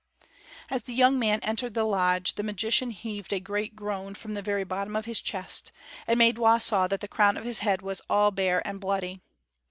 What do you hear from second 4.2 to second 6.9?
the very bottom of his chest, and Maidwa saw